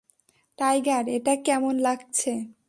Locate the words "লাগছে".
1.79-2.31